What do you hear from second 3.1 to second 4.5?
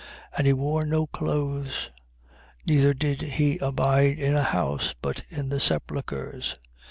he abide in a